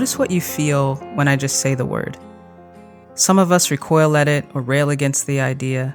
[0.00, 2.16] notice what you feel when I just say the word.
[3.16, 5.94] Some of us recoil at it or rail against the idea.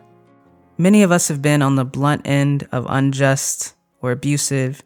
[0.77, 4.83] Many of us have been on the blunt end of unjust or abusive,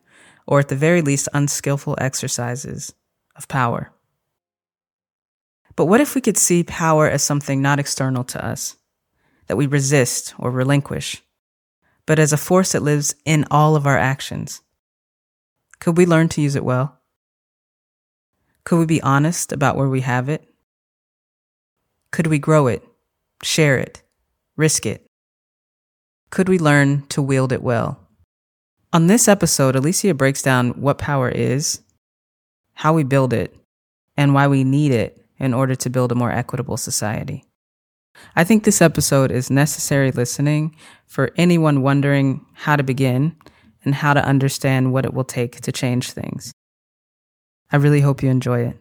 [0.48, 2.94] or at the very least, unskillful exercises
[3.36, 3.92] of power.
[5.76, 8.78] But what if we could see power as something not external to us,
[9.48, 11.22] that we resist or relinquish,
[12.06, 14.62] but as a force that lives in all of our actions?
[15.82, 16.99] Could we learn to use it well?
[18.70, 20.48] Could we be honest about where we have it?
[22.12, 22.84] Could we grow it,
[23.42, 24.04] share it,
[24.58, 25.08] risk it?
[26.30, 28.00] Could we learn to wield it well?
[28.94, 31.82] On this episode, Alicia breaks down what power is,
[32.74, 33.56] how we build it,
[34.16, 37.46] and why we need it in order to build a more equitable society.
[38.36, 40.76] I think this episode is necessary listening
[41.08, 43.36] for anyone wondering how to begin
[43.84, 46.54] and how to understand what it will take to change things.
[47.72, 48.78] I really hope you enjoy it.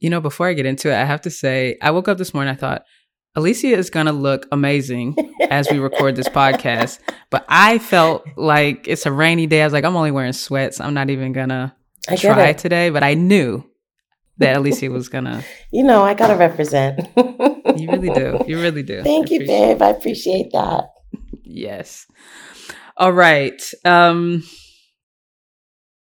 [0.00, 2.34] You know, before I get into it, I have to say, I woke up this
[2.34, 2.84] morning, I thought,
[3.36, 5.16] Alicia is going to look amazing
[5.50, 7.00] as we record this podcast.
[7.30, 9.62] But I felt like it's a rainy day.
[9.62, 10.80] I was like, I'm only wearing sweats.
[10.80, 11.72] I'm not even going to
[12.16, 12.58] try it.
[12.58, 12.90] today.
[12.90, 13.64] But I knew
[14.38, 15.42] that Alicia was going to.
[15.72, 17.00] You know, I got to represent.
[17.16, 18.44] you really do.
[18.46, 19.02] You really do.
[19.02, 19.82] Thank I you, babe.
[19.82, 20.84] I appreciate that.
[21.42, 22.06] yes.
[22.96, 23.60] All right.
[23.84, 24.44] Um,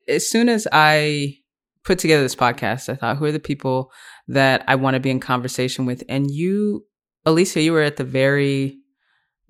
[0.07, 1.37] as soon as I
[1.83, 3.91] put together this podcast, I thought, who are the people
[4.27, 6.03] that I want to be in conversation with?
[6.07, 6.85] And you
[7.25, 8.77] Alicia, you were at the very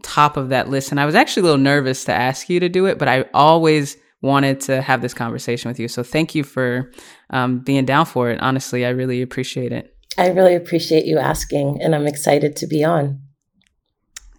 [0.03, 0.91] top of that list.
[0.91, 3.25] And I was actually a little nervous to ask you to do it, but I
[3.33, 5.87] always wanted to have this conversation with you.
[5.87, 6.91] So thank you for
[7.29, 8.39] um, being down for it.
[8.41, 9.95] Honestly, I really appreciate it.
[10.17, 13.21] I really appreciate you asking, and I'm excited to be on.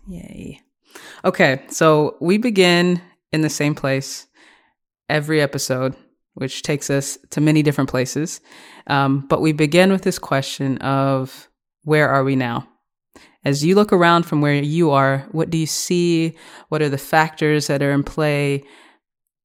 [0.06, 0.60] Yay.
[1.24, 4.26] Okay, so we begin in the same place
[5.08, 5.96] every episode,
[6.34, 8.40] which takes us to many different places.
[8.86, 11.48] Um, but we begin with this question of
[11.84, 12.68] where are we now?
[13.44, 16.36] As you look around from where you are, what do you see?
[16.70, 18.64] What are the factors that are in play?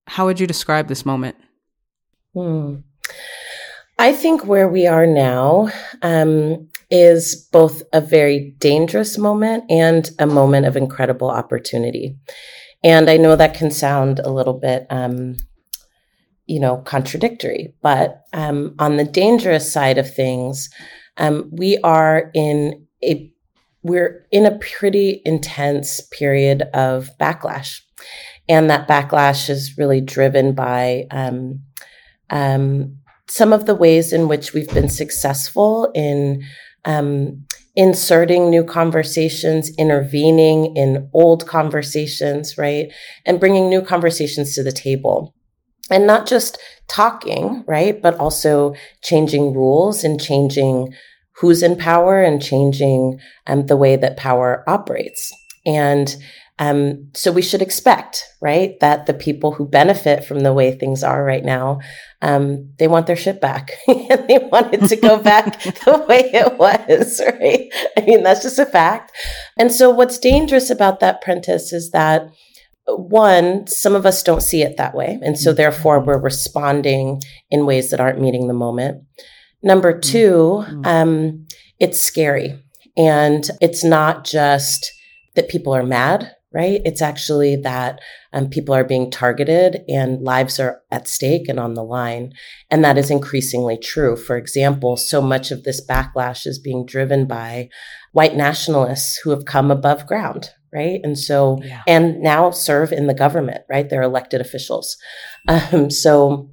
[0.07, 1.35] How would you describe this moment?
[2.33, 2.77] Hmm.
[3.97, 5.69] I think where we are now
[6.01, 12.17] um, is both a very dangerous moment and a moment of incredible opportunity.
[12.81, 15.35] And I know that can sound a little bit, um,
[16.49, 20.67] you know, contradictory, but um, on the dangerous side of things,
[21.17, 23.31] um, we are in a
[23.83, 27.81] we're in a pretty intense period of backlash.
[28.49, 31.61] And that backlash is really driven by um,
[32.31, 36.43] um, some of the ways in which we've been successful in
[36.83, 37.45] um,
[37.75, 42.91] inserting new conversations, intervening in old conversations, right?
[43.25, 45.35] And bringing new conversations to the table.
[45.89, 46.57] And not just
[46.87, 48.01] talking, right?
[48.01, 50.93] But also changing rules and changing
[51.39, 55.31] who's in power and changing um, the way that power operates.
[55.65, 56.15] And
[56.59, 61.03] um, so we should expect, right, that the people who benefit from the way things
[61.03, 61.79] are right now,
[62.21, 66.29] um, they want their shit back and they want it to go back the way
[66.33, 67.69] it was, right?
[67.97, 69.13] I mean, that's just a fact.
[69.57, 72.29] And so what's dangerous about that, Prentis, is that
[72.95, 75.19] one, some of us don't see it that way.
[75.21, 79.03] And so therefore we're responding in ways that aren't meeting the moment.
[79.61, 80.01] Number mm.
[80.01, 80.85] 2 mm-hmm.
[80.85, 81.47] um,
[81.79, 82.61] it's scary.
[82.97, 84.91] And it's not just
[85.35, 86.81] that people are mad, right?
[86.83, 87.99] It's actually that
[88.33, 92.33] um, people are being targeted and lives are at stake and on the line.
[92.69, 94.15] And that is increasingly true.
[94.15, 97.69] For example, so much of this backlash is being driven by
[98.11, 100.99] white nationalists who have come above ground, right?
[101.03, 101.83] And so, yeah.
[101.87, 103.89] and now serve in the government, right?
[103.89, 104.97] They're elected officials.
[105.47, 106.49] Um, so,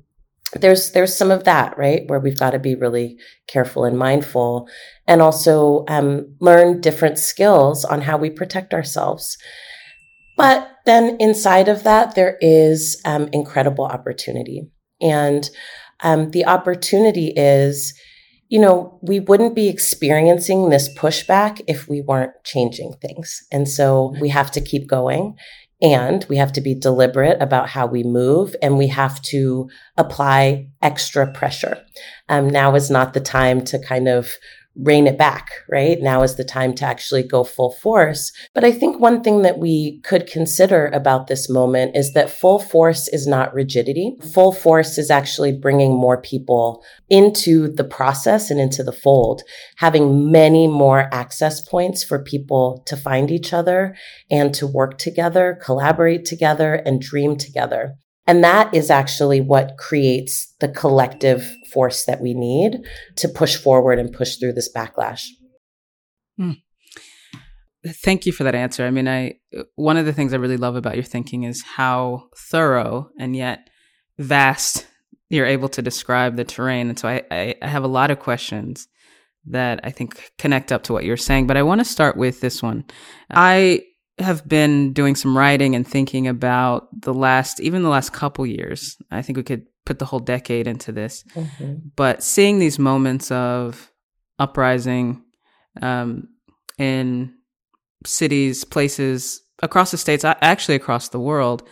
[0.52, 3.18] there's there's some of that right where we've got to be really
[3.48, 4.68] careful and mindful
[5.06, 9.36] and also um, learn different skills on how we protect ourselves
[10.36, 14.70] but then inside of that there is um, incredible opportunity
[15.00, 15.50] and
[16.00, 17.92] um, the opportunity is
[18.48, 24.14] you know we wouldn't be experiencing this pushback if we weren't changing things and so
[24.20, 25.36] we have to keep going
[25.82, 30.68] and we have to be deliberate about how we move and we have to apply
[30.80, 31.78] extra pressure.
[32.28, 34.30] Um, now is not the time to kind of
[34.78, 35.98] rein it back, right?
[36.00, 38.32] Now is the time to actually go full force.
[38.54, 42.58] But I think one thing that we could consider about this moment is that full
[42.58, 44.16] force is not rigidity.
[44.32, 49.42] Full force is actually bringing more people into the process and into the fold,
[49.76, 53.96] having many more access points for people to find each other
[54.30, 57.96] and to work together, collaborate together, and dream together.
[58.26, 62.80] And that is actually what creates the collective force that we need
[63.16, 65.26] to push forward and push through this backlash.
[66.40, 66.60] Mm.
[67.86, 68.84] Thank you for that answer.
[68.84, 69.34] I mean, I
[69.76, 73.70] one of the things I really love about your thinking is how thorough and yet
[74.18, 74.86] vast
[75.28, 76.88] you're able to describe the terrain.
[76.88, 78.88] And so I, I, I have a lot of questions
[79.46, 81.46] that I think connect up to what you're saying.
[81.46, 82.84] But I want to start with this one.
[83.30, 83.82] I
[84.18, 88.96] have been doing some writing and thinking about the last, even the last couple years.
[89.10, 91.24] I think we could put the whole decade into this.
[91.34, 91.74] Mm-hmm.
[91.96, 93.92] But seeing these moments of
[94.38, 95.22] uprising
[95.82, 96.28] um,
[96.78, 97.34] in
[98.04, 101.68] cities, places across the states, actually across the world.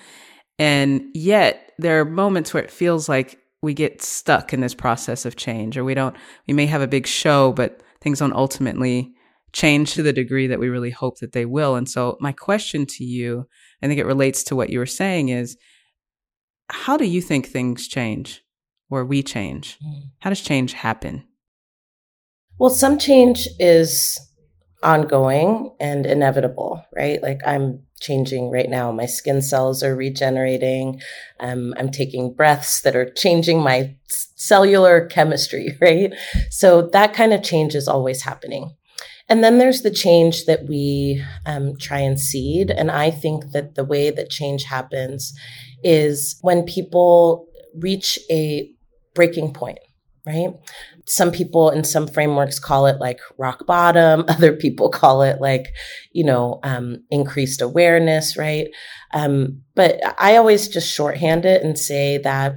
[0.58, 5.24] And yet there are moments where it feels like we get stuck in this process
[5.24, 6.14] of change, or we don't,
[6.46, 9.14] we may have a big show, but things don't ultimately
[9.54, 11.76] change to the degree that we really hope that they will.
[11.76, 13.48] And so, my question to you,
[13.82, 15.56] I think it relates to what you were saying, is
[16.68, 18.44] how do you think things change
[18.90, 19.78] or we change?
[19.84, 20.10] Mm.
[20.18, 21.24] How does change happen?
[22.58, 24.20] Well, some change is
[24.82, 27.22] ongoing and inevitable, right?
[27.22, 28.92] Like I'm changing right now.
[28.92, 31.00] My skin cells are regenerating.
[31.40, 36.12] Um, I'm taking breaths that are changing my cellular chemistry, right?
[36.50, 38.76] So that kind of change is always happening.
[39.28, 42.70] And then there's the change that we um, try and seed.
[42.70, 45.32] And I think that the way that change happens
[45.82, 48.70] is when people reach a
[49.14, 49.78] breaking point,
[50.26, 50.52] right?
[51.06, 54.24] some people in some frameworks call it like rock bottom.
[54.28, 55.68] Other people call it like,
[56.12, 58.68] you know, um, increased awareness, right?
[59.12, 62.54] Um, but I always just shorthand it and say that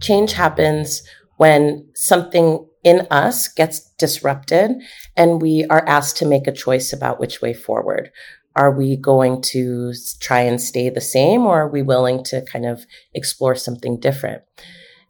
[0.00, 1.02] change happens
[1.38, 4.70] when something in us gets disrupted
[5.16, 8.12] and we are asked to make a choice about which way forward.
[8.54, 12.64] Are we going to try and stay the same or are we willing to kind
[12.64, 14.42] of explore something different?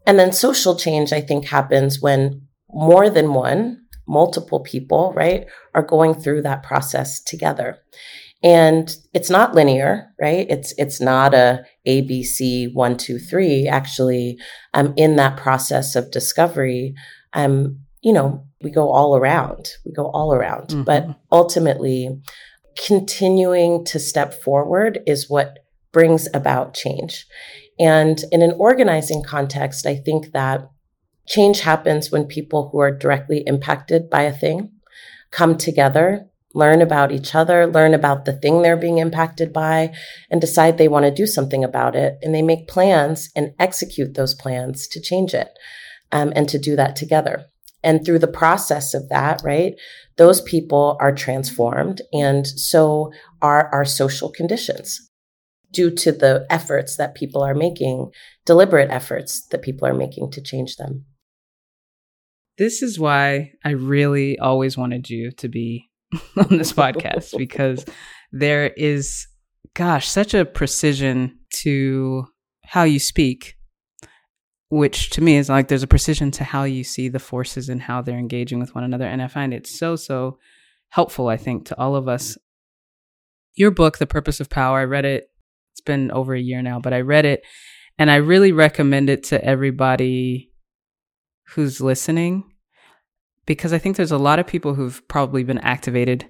[0.06, 5.82] And then social change, I think, happens when more than one, multiple people, right, are
[5.82, 7.76] going through that process together.
[8.42, 10.46] And it's not linear, right?
[10.48, 13.66] It's it's not a ABC one, two, three.
[13.66, 14.38] Actually,
[14.72, 16.94] um, in that process of discovery,
[17.32, 19.70] um, you know, we go all around.
[19.84, 20.68] We go all around.
[20.68, 20.82] Mm-hmm.
[20.82, 22.20] But ultimately,
[22.76, 25.60] continuing to step forward is what
[25.92, 27.26] brings about change.
[27.78, 30.68] And in an organizing context, I think that
[31.26, 34.70] Change happens when people who are directly impacted by a thing
[35.32, 39.92] come together, learn about each other, learn about the thing they're being impacted by,
[40.30, 42.16] and decide they want to do something about it.
[42.22, 45.50] And they make plans and execute those plans to change it
[46.12, 47.46] um, and to do that together.
[47.82, 49.74] And through the process of that, right,
[50.16, 52.02] those people are transformed.
[52.12, 53.12] And so
[53.42, 55.10] are our social conditions
[55.72, 58.10] due to the efforts that people are making,
[58.44, 61.04] deliberate efforts that people are making to change them.
[62.58, 65.90] This is why I really always wanted you to be
[66.36, 67.84] on this podcast because
[68.32, 69.26] there is,
[69.74, 72.26] gosh, such a precision to
[72.64, 73.55] how you speak,
[74.68, 77.80] which to me is like there's a precision to how you see the forces and
[77.80, 79.06] how they're engaging with one another.
[79.06, 80.38] And I find it so, so
[80.88, 82.36] helpful, I think, to all of us.
[83.54, 85.30] Your book, The Purpose of Power, I read it.
[85.72, 87.42] It's been over a year now, but I read it
[87.98, 90.52] and I really recommend it to everybody
[91.48, 92.44] who's listening
[93.46, 96.28] because I think there's a lot of people who've probably been activated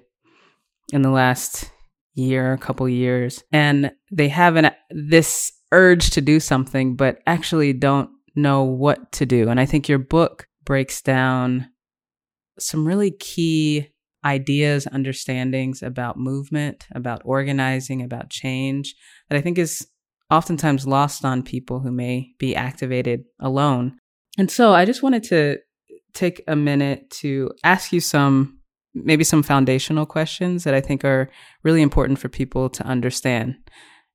[0.93, 1.71] in the last
[2.13, 7.73] year, a couple years, and they have an this urge to do something, but actually
[7.73, 9.49] don't know what to do.
[9.49, 11.69] And I think your book breaks down
[12.59, 13.89] some really key
[14.23, 18.95] ideas, understandings about movement, about organizing, about change
[19.29, 19.87] that I think is
[20.29, 23.97] oftentimes lost on people who may be activated alone.
[24.37, 25.57] And so I just wanted to
[26.13, 28.59] take a minute to ask you some
[28.93, 31.29] maybe some foundational questions that I think are
[31.63, 33.55] really important for people to understand.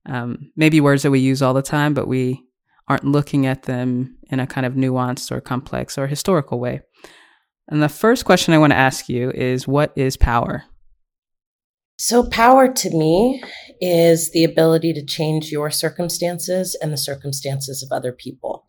[0.06, 2.42] Um, maybe words that we use all the time, but we
[2.88, 6.80] aren't looking at them in a kind of nuanced or complex or historical way.
[7.68, 10.64] And the first question I want to ask you is what is power?
[11.98, 13.42] So, power to me
[13.80, 18.66] is the ability to change your circumstances and the circumstances of other people.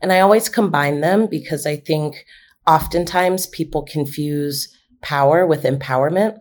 [0.00, 2.24] And I always combine them because I think
[2.66, 6.38] oftentimes people confuse power with empowerment.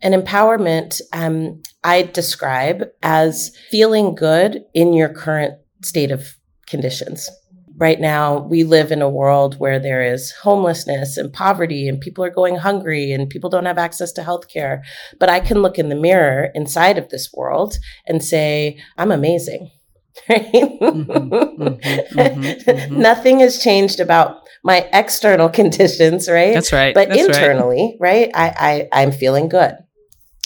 [0.00, 6.36] And empowerment, um, I describe as feeling good in your current state of
[6.72, 7.30] conditions.
[7.76, 12.24] Right now, we live in a world where there is homelessness and poverty, and people
[12.24, 14.82] are going hungry, and people don't have access to healthcare.
[15.20, 19.70] But I can look in the mirror inside of this world and say, I'm amazing.
[20.28, 20.44] right?
[20.52, 26.54] Mm-hmm, mm-hmm, mm-hmm, Nothing has changed about my external conditions, right?
[26.54, 26.94] That's right.
[26.94, 29.74] But That's internally, right, right I, I, I'm feeling good.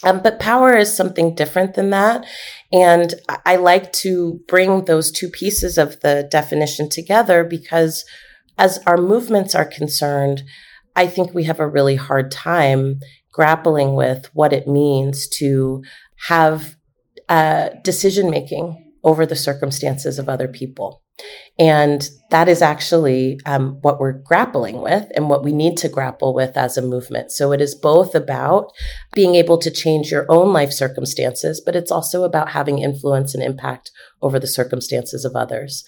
[0.04, 2.26] Um, but power is something different than that.
[2.72, 3.14] And
[3.46, 8.04] I like to bring those two pieces of the definition together because
[8.58, 10.42] as our movements are concerned,
[10.94, 13.00] I think we have a really hard time
[13.32, 15.82] grappling with what it means to
[16.28, 16.76] have
[17.28, 21.02] uh, decision making over the circumstances of other people.
[21.58, 26.34] And that is actually um, what we're grappling with and what we need to grapple
[26.34, 27.30] with as a movement.
[27.30, 28.72] So it is both about
[29.14, 33.44] being able to change your own life circumstances, but it's also about having influence and
[33.44, 33.92] impact
[34.22, 35.84] over the circumstances of others.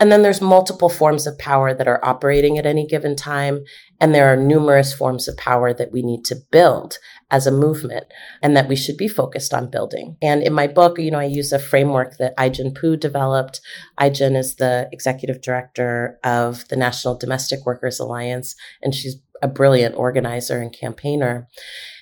[0.00, 3.64] And then there's multiple forms of power that are operating at any given time.
[4.00, 6.98] And there are numerous forms of power that we need to build
[7.30, 8.04] as a movement
[8.42, 10.16] and that we should be focused on building.
[10.20, 13.60] And in my book, you know, I use a framework that Ai-jen Poo developed.
[13.98, 15.81] Ai-jen is the executive director
[16.24, 21.48] of the National Domestic Workers Alliance, and she's a brilliant organizer and campaigner.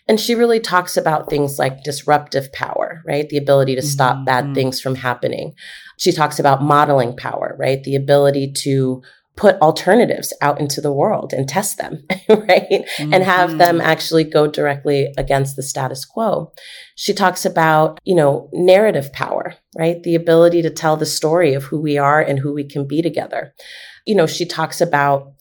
[0.09, 3.29] And she really talks about things like disruptive power, right?
[3.29, 4.25] The ability to stop mm-hmm.
[4.25, 5.55] bad things from happening.
[5.99, 7.83] She talks about modeling power, right?
[7.83, 9.03] The ability to
[9.41, 12.85] put alternatives out into the world and test them, right?
[12.99, 13.15] Mm-hmm.
[13.15, 13.87] And have them mm-hmm.
[13.87, 16.53] actually go directly against the status quo.
[16.95, 20.03] She talks about, you know, narrative power, right?
[20.03, 23.01] The ability to tell the story of who we are and who we can be
[23.01, 23.55] together.
[24.07, 25.33] You know, she talks about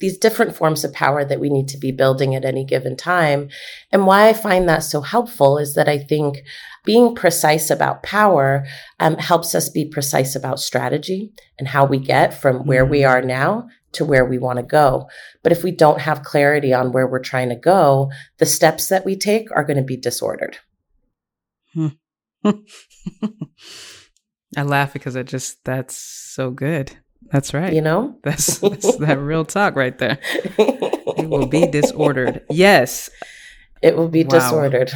[0.00, 3.48] these different forms of power that we need to be building at any given time.
[3.90, 6.44] And why I find that so helpful is that I think
[6.84, 8.66] being precise about power
[9.00, 13.10] um, helps us be precise about strategy and how we get from where we mm-hmm.
[13.10, 15.08] are now to where we want to go.
[15.42, 19.04] But if we don't have clarity on where we're trying to go, the steps that
[19.04, 20.58] we take are going to be disordered.
[21.74, 21.88] Hmm.
[24.56, 26.96] I laugh because I just, that's so good.
[27.30, 27.72] That's right.
[27.72, 30.18] You know, that's, that's that real talk right there.
[30.58, 32.44] It will be disordered.
[32.50, 33.10] Yes.
[33.82, 34.30] It will be wow.
[34.30, 34.92] disordered.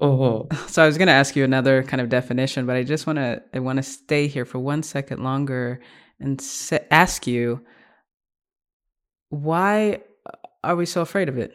[0.00, 0.44] Uh-huh.
[0.68, 3.18] So I was going to ask you another kind of definition, but I just want
[3.18, 5.80] to I want to stay here for one second longer
[6.20, 7.60] and se- ask you
[9.30, 10.02] why
[10.62, 11.52] are we so afraid of it?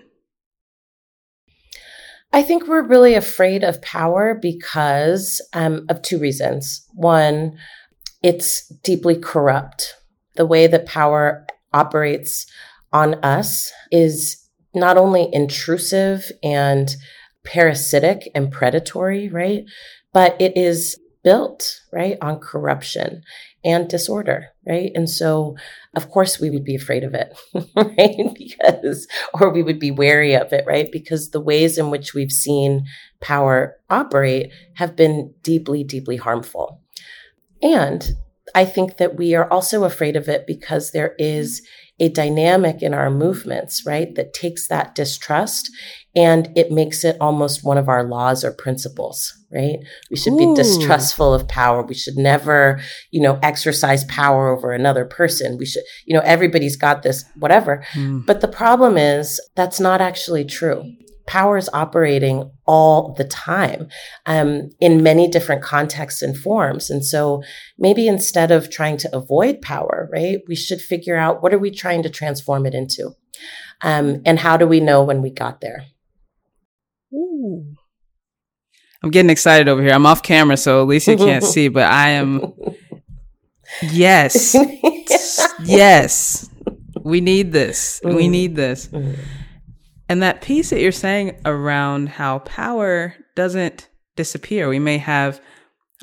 [2.33, 6.83] I think we're really afraid of power because um, of two reasons.
[6.93, 7.57] One,
[8.23, 9.95] it's deeply corrupt.
[10.35, 12.47] The way that power operates
[12.91, 14.39] on us is
[14.73, 16.95] not only intrusive and
[17.45, 19.65] parasitic and predatory, right?
[20.13, 23.23] But it is built, right, on corruption
[23.63, 24.91] and disorder, right?
[24.93, 25.55] And so,
[25.95, 27.37] of course, we would be afraid of it,
[27.75, 28.33] right?
[28.35, 30.91] Because, or we would be wary of it, right?
[30.91, 32.85] Because the ways in which we've seen
[33.21, 36.82] power operate have been deeply, deeply harmful.
[37.63, 38.07] And
[38.53, 41.65] I think that we are also afraid of it because there is
[41.99, 45.69] a dynamic in our movements, right, that takes that distrust
[46.15, 49.77] and it makes it almost one of our laws or principles, right?
[50.11, 50.53] We should Ooh.
[50.53, 51.83] be distrustful of power.
[51.83, 52.79] We should never,
[53.11, 55.57] you know, exercise power over another person.
[55.57, 57.83] We should, you know, everybody's got this, whatever.
[57.93, 58.25] Mm.
[58.25, 60.91] But the problem is that's not actually true.
[61.25, 63.87] Power is operating all the time
[64.25, 66.89] um, in many different contexts and forms.
[66.89, 67.43] And so
[67.77, 71.71] maybe instead of trying to avoid power, right, we should figure out what are we
[71.71, 73.11] trying to transform it into?
[73.81, 75.85] Um, and how do we know when we got there?
[77.13, 77.73] Ooh.
[79.03, 79.91] I'm getting excited over here.
[79.91, 82.53] I'm off camera, so at least you can't see, but I am.
[83.81, 84.55] Yes.
[85.63, 86.49] yes.
[87.01, 87.99] We need this.
[88.03, 88.15] Mm.
[88.15, 88.87] We need this.
[88.87, 89.17] Mm.
[90.13, 94.69] And that piece that you're saying around how power doesn't disappear.
[94.69, 95.41] We may have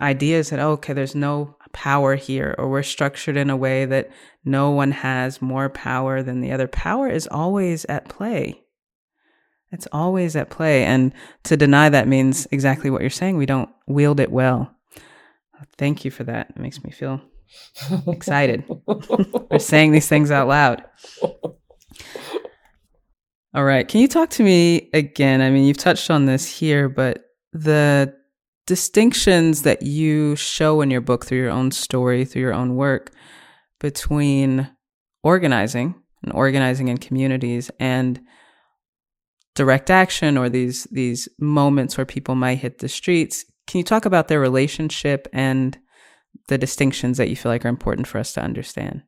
[0.01, 4.11] ideas that, oh, okay, there's no power here, or we're structured in a way that
[4.45, 6.67] no one has more power than the other.
[6.67, 8.61] Power is always at play.
[9.71, 10.83] It's always at play.
[10.83, 11.13] And
[11.45, 13.37] to deny that means exactly what you're saying.
[13.37, 14.75] We don't wield it well.
[15.79, 16.51] Thank you for that.
[16.51, 17.21] It makes me feel
[18.09, 18.65] excited.
[18.89, 20.83] we're saying these things out loud.
[23.53, 23.87] All right.
[23.87, 25.41] Can you talk to me again?
[25.41, 28.15] I mean, you've touched on this here, but the
[28.67, 33.11] distinctions that you show in your book through your own story, through your own work
[33.81, 34.71] between
[35.25, 38.21] organizing and organizing in communities and
[39.57, 43.45] direct action or these these moments where people might hit the streets.
[43.67, 45.77] Can you talk about their relationship and
[46.47, 49.03] the distinctions that you feel like are important for us to understand?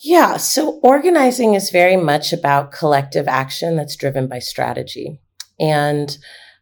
[0.00, 5.20] Yeah, so organizing is very much about collective action that's driven by strategy.
[5.58, 6.16] And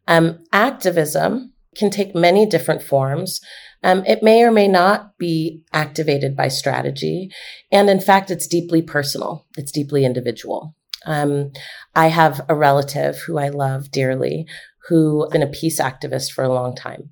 [0.09, 3.41] um, activism can take many different forms,
[3.83, 7.31] Um, it may or may not be activated by strategy.
[7.71, 9.47] And in fact, it's deeply personal.
[9.57, 10.75] It's deeply individual.
[11.05, 11.53] Um,
[11.95, 14.47] I have a relative who I love dearly
[14.89, 17.11] who's been a peace activist for a long time.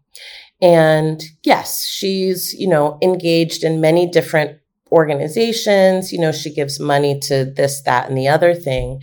[0.60, 4.58] And yes, she's, you know, engaged in many different
[4.90, 6.12] organizations.
[6.12, 9.00] You know, she gives money to this, that, and the other thing.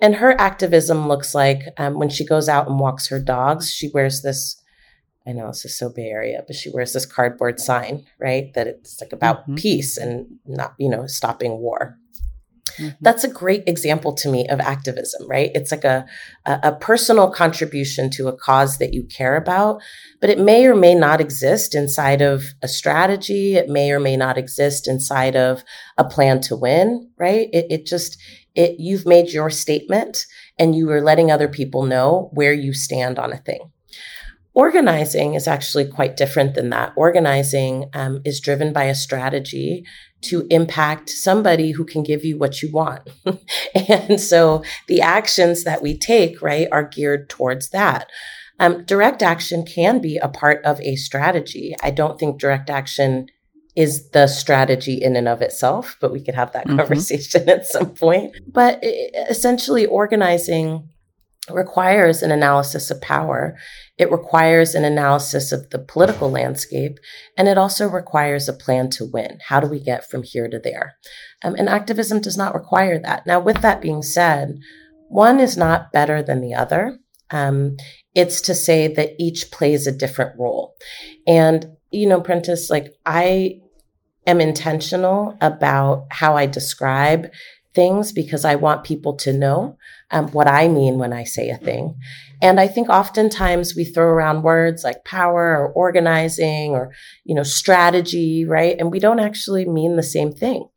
[0.00, 3.90] And her activism looks like um, when she goes out and walks her dogs, she
[3.92, 4.60] wears this.
[5.26, 8.52] I know this is so Bay Area, but she wears this cardboard sign, right?
[8.54, 9.54] That it's like about mm-hmm.
[9.54, 11.98] peace and not, you know, stopping war.
[12.78, 12.96] Mm-hmm.
[13.00, 15.50] That's a great example to me of activism, right?
[15.54, 16.06] It's like a,
[16.44, 19.80] a, a personal contribution to a cause that you care about,
[20.20, 23.56] but it may or may not exist inside of a strategy.
[23.56, 25.62] It may or may not exist inside of
[25.96, 27.48] a plan to win, right?
[27.52, 28.20] It, it just,
[28.54, 30.26] it, you've made your statement
[30.58, 33.70] and you are letting other people know where you stand on a thing.
[34.54, 36.92] Organizing is actually quite different than that.
[36.96, 39.84] Organizing um, is driven by a strategy
[40.22, 43.02] to impact somebody who can give you what you want.
[43.74, 48.10] and so the actions that we take, right, are geared towards that.
[48.60, 51.74] Um, direct action can be a part of a strategy.
[51.82, 53.26] I don't think direct action
[53.74, 56.78] is the strategy in and of itself, but we could have that mm-hmm.
[56.78, 58.36] conversation at some point.
[58.46, 60.88] But essentially, organizing
[61.50, 63.56] requires an analysis of power.
[63.98, 66.98] It requires an analysis of the political landscape,
[67.36, 69.38] and it also requires a plan to win.
[69.48, 70.94] How do we get from here to there?
[71.42, 73.26] Um, and activism does not require that.
[73.26, 74.58] Now, with that being said,
[75.08, 76.98] one is not better than the other.
[77.30, 77.76] Um,
[78.14, 80.74] it's to say that each plays a different role.
[81.26, 83.60] And, you know, Prentis, like I
[84.26, 87.30] am intentional about how I describe
[87.74, 89.76] things because I want people to know
[90.10, 91.96] um, what I mean when I say a thing.
[92.40, 96.92] And I think oftentimes we throw around words like power or organizing or,
[97.24, 98.76] you know, strategy, right?
[98.78, 100.68] And we don't actually mean the same thing.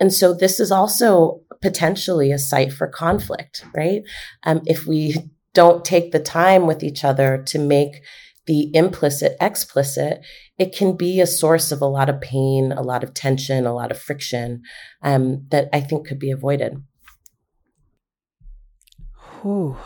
[0.00, 4.02] And so this is also potentially a site for conflict, right?
[4.44, 5.16] Um, if we
[5.52, 8.02] don't take the time with each other to make
[8.46, 10.20] the implicit explicit,
[10.58, 13.74] it can be a source of a lot of pain, a lot of tension, a
[13.74, 14.62] lot of friction
[15.02, 16.82] um, that I think could be avoided.
[19.42, 19.76] Whew.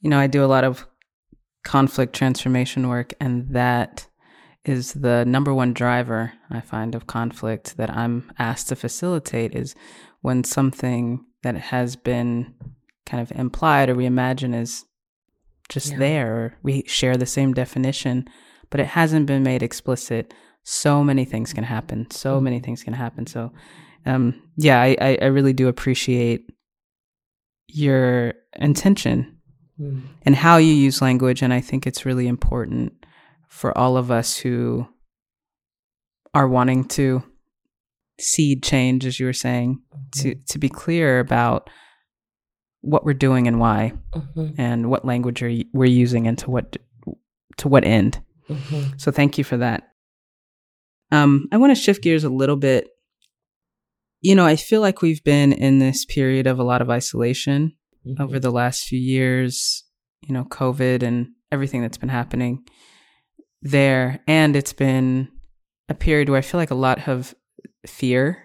[0.00, 0.86] You know, I do a lot of
[1.64, 4.08] conflict transformation work, and that
[4.64, 9.74] is the number one driver I find of conflict that I'm asked to facilitate is
[10.20, 12.54] when something that has been
[13.06, 14.84] kind of implied or reimagined is
[15.72, 15.98] just yeah.
[15.98, 18.28] there, or we share the same definition,
[18.70, 20.34] but it hasn't been made explicit.
[20.64, 22.10] So many things can happen.
[22.10, 22.64] So many mm-hmm.
[22.64, 23.26] things can happen.
[23.26, 23.52] So,
[24.06, 26.50] um, yeah, I, I really do appreciate
[27.68, 29.38] your intention
[29.80, 30.02] mm.
[30.22, 31.42] and how you use language.
[31.42, 32.92] And I think it's really important
[33.48, 34.86] for all of us who
[36.34, 37.22] are wanting to
[38.20, 40.20] seed change, as you were saying, mm-hmm.
[40.20, 41.68] to, to be clear about
[42.82, 44.60] what we're doing and why, mm-hmm.
[44.60, 46.76] and what language are we're using and to what
[47.56, 48.20] to what end.
[48.48, 48.96] Mm-hmm.
[48.98, 49.88] So thank you for that.
[51.10, 52.88] Um, I want to shift gears a little bit.
[54.20, 57.76] You know, I feel like we've been in this period of a lot of isolation
[58.06, 58.22] mm-hmm.
[58.22, 59.84] over the last few years.
[60.22, 62.64] You know, COVID and everything that's been happening
[63.60, 65.28] there, and it's been
[65.88, 67.34] a period where I feel like a lot of
[67.86, 68.42] fear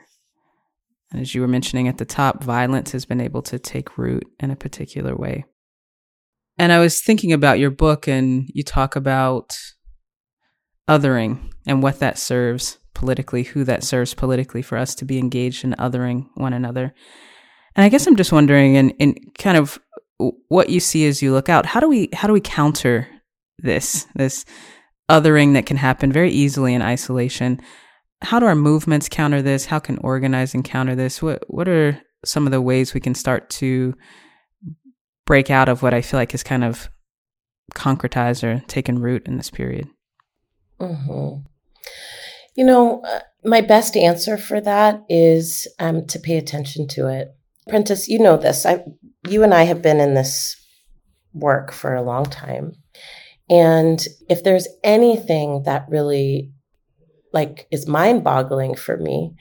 [1.14, 4.52] as you were mentioning at the top, violence has been able to take root in
[4.52, 5.46] a particular way.
[6.58, 9.58] And I was thinking about your book, and you talk about
[10.88, 15.64] othering and what that serves politically, who that serves politically for us to be engaged
[15.64, 16.94] in othering one another.
[17.76, 19.80] And I guess I'm just wondering, and in, in kind of
[20.48, 23.08] what you see as you look out, how do we how do we counter
[23.60, 24.46] this this
[25.10, 27.62] othering that can happen very easily in isolation?
[28.22, 29.66] How do our movements counter this?
[29.66, 31.22] How can organizing counter this?
[31.22, 33.94] What what are some of the ways we can start to
[35.26, 36.90] break out of what I feel like is kind of
[37.76, 39.88] concretized or taken root in this period?
[40.80, 41.42] Mm-hmm.
[42.56, 47.36] You know, uh, my best answer for that is um, to pay attention to it.
[47.70, 48.66] Prentis, you know this.
[48.66, 48.84] I,
[49.28, 50.56] you and I have been in this
[51.34, 52.74] work for a long time.
[53.50, 56.52] And if there's anything that really
[57.34, 59.34] like is mind boggling for me.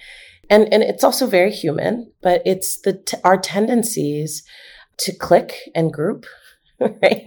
[0.49, 4.45] And, and it's also very human, but it's the, t- our tendencies
[4.99, 6.27] to click and group
[6.81, 7.23] right?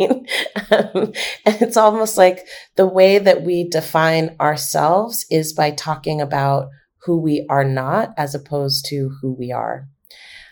[0.72, 1.12] Um,
[1.44, 6.70] and it's almost like the way that we define ourselves is by talking about
[7.06, 9.88] who we are not as opposed to who we are.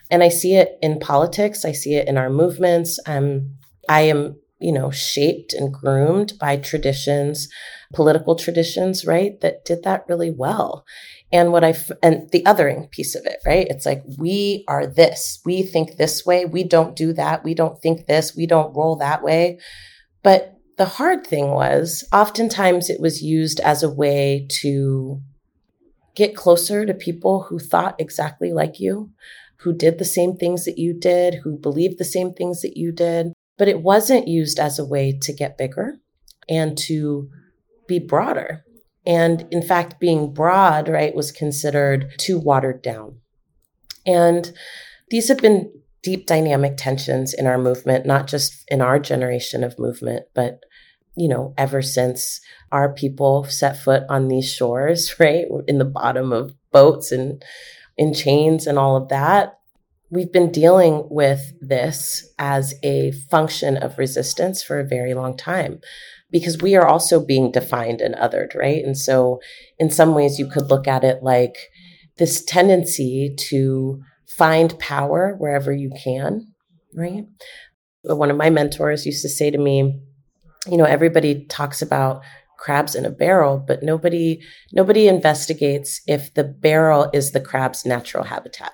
[0.09, 1.63] And I see it in politics.
[1.63, 2.99] I see it in our movements.
[3.05, 7.47] Um, I am you know, shaped and groomed by traditions,
[7.93, 9.39] political traditions, right?
[9.41, 10.85] That did that really well.
[11.31, 13.67] And what I, and the othering piece of it, right?
[13.69, 16.45] It's like, we are this, we think this way.
[16.45, 17.43] We don't do that.
[17.43, 18.35] We don't think this.
[18.35, 19.59] We don't roll that way.
[20.23, 25.21] But the hard thing was oftentimes it was used as a way to
[26.15, 29.11] get closer to people who thought exactly like you,
[29.57, 32.91] who did the same things that you did, who believed the same things that you
[32.91, 33.33] did.
[33.57, 35.95] But it wasn't used as a way to get bigger
[36.47, 37.29] and to
[37.87, 38.63] be broader.
[39.05, 43.19] And in fact, being broad, right, was considered too watered down.
[44.05, 44.51] And
[45.09, 45.71] these have been
[46.03, 50.59] deep dynamic tensions in our movement, not just in our generation of movement, but,
[51.15, 56.33] you know, ever since our people set foot on these shores, right, in the bottom
[56.33, 57.43] of boats and
[57.97, 59.53] in chains and all of that.
[60.09, 65.81] We've been dealing with this as a function of resistance for a very long time
[66.31, 68.83] because we are also being defined and othered, right?
[68.83, 69.39] And so,
[69.79, 71.57] in some ways, you could look at it like
[72.17, 76.47] this tendency to find power wherever you can,
[76.93, 77.25] right?
[78.03, 79.99] One of my mentors used to say to me,
[80.67, 82.23] you know, everybody talks about
[82.57, 84.41] crabs in a barrel, but nobody
[84.73, 88.73] nobody investigates if the barrel is the crab's natural habitat.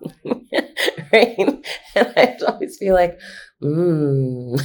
[1.12, 1.36] right?
[1.94, 3.18] And I'd always feel like,
[3.62, 4.60] mm,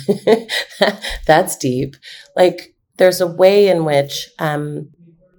[1.26, 1.96] that's deep.
[2.36, 4.90] Like there's a way in which um,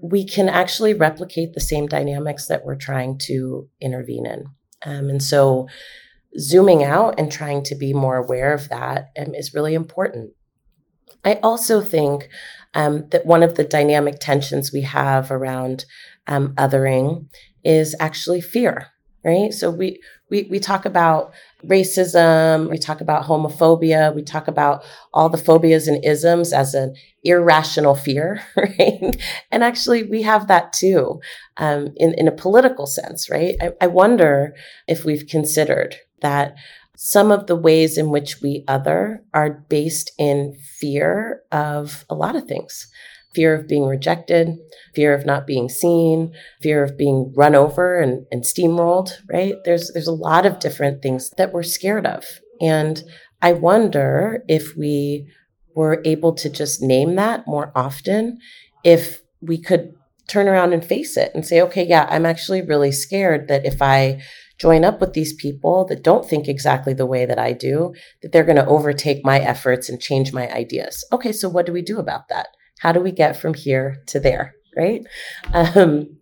[0.02, 4.46] we can actually replicate the same dynamics that we're trying to intervene in.
[4.84, 5.68] Um, and so
[6.38, 10.32] zooming out and trying to be more aware of that um, is really important.
[11.24, 12.28] I also think
[12.74, 15.84] um, that one of the dynamic tensions we have around
[16.26, 17.26] um, othering
[17.62, 18.88] is actually fear
[19.24, 19.52] right?
[19.52, 20.00] So we
[20.33, 21.35] we we talk about
[21.66, 26.95] racism, we talk about homophobia, we talk about all the phobias and isms as an
[27.23, 29.14] irrational fear, right?
[29.51, 31.21] And actually, we have that too,
[31.59, 33.57] um, in in a political sense, right?
[33.61, 34.55] I, I wonder
[34.88, 36.55] if we've considered that
[36.97, 42.37] some of the ways in which we other are based in fear of a lot
[42.37, 42.88] of things
[43.35, 44.59] fear of being rejected,
[44.95, 49.55] fear of not being seen, fear of being run over and, and steamrolled, right?
[49.64, 52.25] There's, there's a lot of different things that we're scared of.
[52.61, 53.03] And
[53.40, 55.27] I wonder if we
[55.75, 58.38] were able to just name that more often,
[58.85, 59.95] if we could
[60.29, 63.83] turn around and face it and say, okay, yeah, I'm actually really scared that if
[63.83, 64.23] I
[64.59, 68.31] join up with these people that don't think exactly the way that I do, that
[68.31, 71.05] they're going to overtake my efforts and change my ideas.
[71.12, 72.49] Okay, so what do we do about that?
[72.83, 74.55] How do we get from here to there?
[74.77, 75.03] Right.
[75.53, 76.18] Um,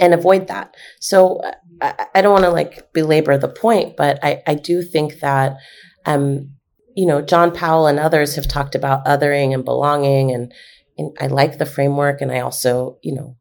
[0.00, 0.74] and avoid that.
[1.00, 1.40] So
[1.82, 5.58] I, I don't want to like belabor the point, but I, I do think that,
[6.06, 6.52] um,
[6.96, 10.52] you know, John Powell and others have talked about othering and belonging and,
[10.96, 12.22] and I like the framework.
[12.22, 13.36] And I also, you know,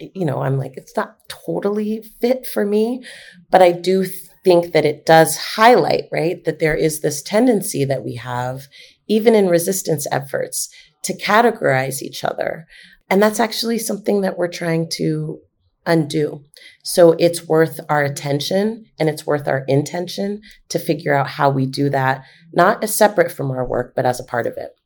[0.00, 3.04] you know, I'm like, it's not totally fit for me,
[3.50, 4.06] but I do
[4.44, 8.68] think that it does highlight, right, that there is this tendency that we have,
[9.08, 10.68] even in resistance efforts,
[11.08, 12.66] to categorize each other.
[13.08, 15.40] And that's actually something that we're trying to
[15.86, 16.44] undo.
[16.84, 21.64] So it's worth our attention and it's worth our intention to figure out how we
[21.64, 24.76] do that, not as separate from our work, but as a part of it.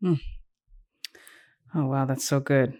[0.00, 0.14] Hmm.
[1.74, 2.04] Oh, wow.
[2.04, 2.78] That's so good.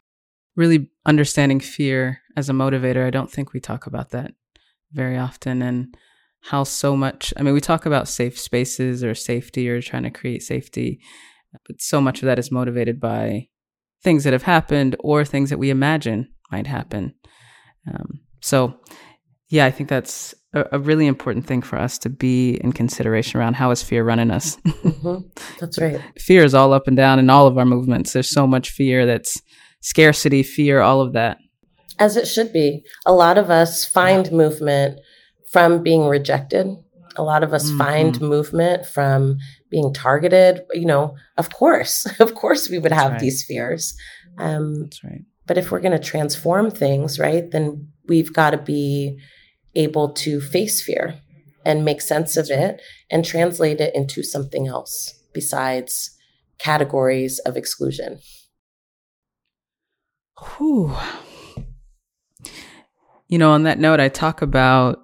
[0.55, 3.05] Really understanding fear as a motivator.
[3.05, 4.35] I don't think we talk about that
[4.93, 5.61] very often.
[5.61, 5.97] And
[6.43, 10.11] how so much, I mean, we talk about safe spaces or safety or trying to
[10.11, 11.01] create safety
[11.67, 13.49] but so much of that is motivated by
[14.03, 17.15] things that have happened or things that we imagine might happen.
[17.89, 18.75] Um, so,
[19.49, 23.39] yeah, I think that's a, a, really important thing for us to be in consideration
[23.39, 24.57] around how is fear running us.
[24.67, 25.29] mm-hmm.
[25.61, 26.01] That's right.
[26.19, 28.13] fear is all up and down in all of our movements.
[28.13, 29.41] There's so much fear that's
[29.81, 31.39] scarcity, fear, all of that.
[31.99, 32.83] As it should be.
[33.07, 34.33] A lot of us find yeah.
[34.33, 35.01] movement
[35.51, 36.67] from being rejected.
[37.17, 37.79] A lot of us mm-hmm.
[37.79, 39.39] find movement from
[39.73, 43.21] being targeted, you know, of course, of course we would have right.
[43.21, 43.97] these fears.
[44.39, 45.23] Um, That's right.
[45.47, 49.19] But if we're going to transform things, right, then we've got to be
[49.75, 51.19] able to face fear
[51.65, 52.81] and make sense of it
[53.11, 56.17] and translate it into something else besides
[56.59, 58.21] categories of exclusion.
[60.57, 60.95] Whew.
[63.29, 65.01] You know, on that note, I talk about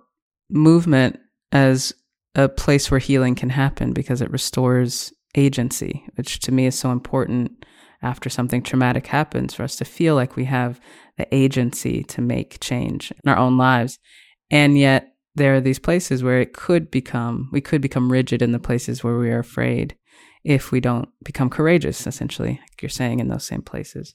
[0.50, 1.18] movement
[1.52, 1.94] as
[2.38, 6.92] a place where healing can happen because it restores agency, which to me is so
[6.92, 7.64] important
[8.00, 10.80] after something traumatic happens for us to feel like we have
[11.16, 13.98] the agency to make change in our own lives.
[14.52, 18.52] And yet, there are these places where it could become, we could become rigid in
[18.52, 19.96] the places where we are afraid
[20.44, 24.14] if we don't become courageous, essentially, like you're saying in those same places.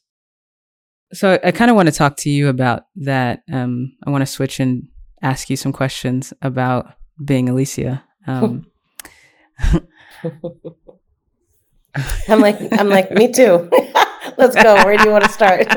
[1.12, 3.44] So I kind of want to talk to you about that.
[3.52, 4.88] Um, I want to switch and
[5.22, 8.04] ask you some questions about being Alicia.
[8.28, 8.66] Um,
[12.28, 13.70] I'm like, I'm like, me too.
[14.38, 14.76] Let's go.
[14.84, 15.68] Where do you want to start?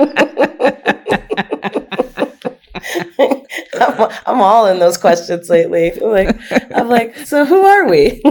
[3.78, 5.92] I'm, I'm, all in those questions lately.
[5.92, 6.38] I'm like,
[6.74, 8.22] I'm like, so who are we?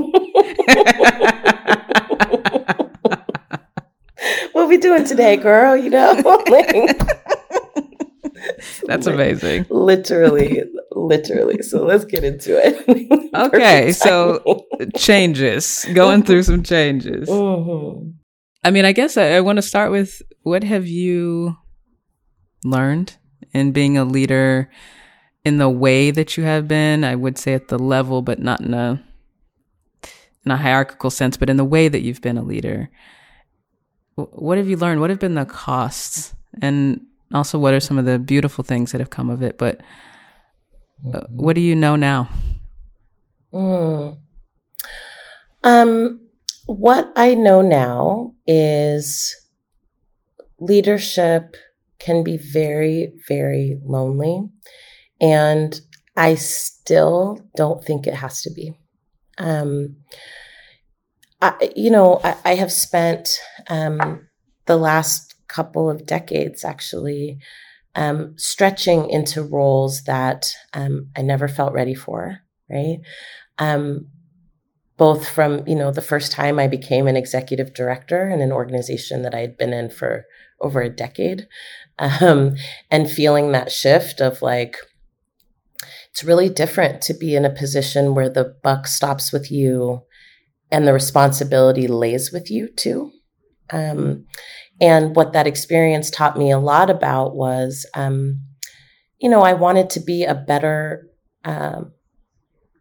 [4.53, 5.75] what we doing today, girl?
[5.75, 6.15] You know,
[8.85, 9.65] that's amazing.
[9.69, 10.63] Literally,
[11.07, 11.61] literally.
[11.61, 13.33] So let's get into it.
[13.35, 14.65] okay, so
[14.95, 17.29] changes, going through some changes.
[17.29, 18.09] Mm-hmm.
[18.63, 21.55] I mean, I guess I, I want to start with what have you
[22.63, 23.17] learned
[23.53, 24.71] in being a leader
[25.43, 27.03] in the way that you have been?
[27.03, 29.01] I would say at the level, but not in a
[30.45, 32.89] in a hierarchical sense, but in the way that you've been a leader.
[34.15, 35.01] What have you learned?
[35.01, 36.33] What have been the costs?
[36.61, 37.01] And
[37.33, 39.57] also, what are some of the beautiful things that have come of it?
[39.57, 39.81] But
[41.01, 42.29] what do you know now?
[43.53, 44.17] Mm.
[45.63, 46.19] Um,
[46.65, 49.35] what I know now is
[50.59, 51.55] leadership
[51.99, 54.49] can be very, very lonely.
[55.21, 55.79] And
[56.15, 58.73] I still don't think it has to be.
[59.37, 59.97] Um,
[61.41, 64.27] I, you know, I, I have spent um,
[64.65, 67.39] the last couple of decades actually
[67.95, 72.97] um, stretching into roles that um, I never felt ready for, right?
[73.57, 74.07] Um,
[74.97, 79.23] both from, you know, the first time I became an executive director in an organization
[79.23, 80.25] that I had been in for
[80.61, 81.47] over a decade,
[81.99, 82.55] um,
[82.89, 84.77] and feeling that shift of like,
[86.11, 90.03] it's really different to be in a position where the buck stops with you
[90.71, 93.11] and the responsibility lays with you too.
[93.69, 94.25] Um,
[94.81, 98.41] and what that experience taught me a lot about was, um,
[99.19, 101.09] you know, I wanted to be a better
[101.43, 101.93] um,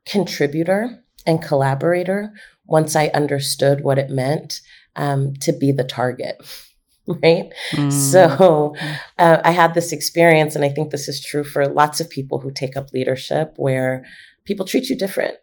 [0.04, 2.32] contributor and collaborator
[2.66, 4.60] once I understood what it meant
[4.96, 6.36] um, to be the target.
[7.06, 7.52] Right.
[7.72, 7.92] Mm.
[7.92, 8.74] So
[9.18, 12.40] uh, I had this experience, and I think this is true for lots of people
[12.40, 14.06] who take up leadership, where
[14.46, 15.36] people treat you different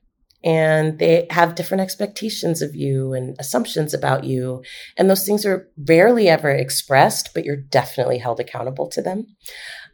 [0.43, 4.63] and they have different expectations of you and assumptions about you.
[4.97, 9.27] And those things are rarely ever expressed, but you're definitely held accountable to them.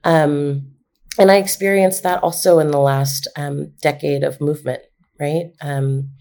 [0.04, 0.72] Um,
[1.20, 4.84] and I experienced that also in the last um, decade of movement,
[5.20, 5.52] right?
[5.62, 6.12] Um,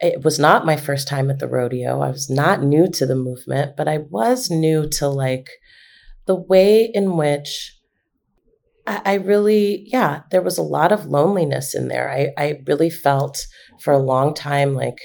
[0.00, 2.00] it was not my first time at the rodeo.
[2.00, 5.48] I was not new to the movement, but I was new to like
[6.26, 7.78] the way in which
[8.86, 12.10] I, really, yeah, there was a lot of loneliness in there.
[12.10, 13.46] I, I really felt
[13.80, 14.98] for a long time like